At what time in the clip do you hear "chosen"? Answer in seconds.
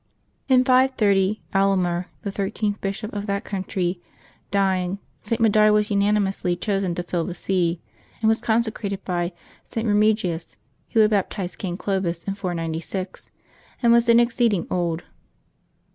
6.55-6.95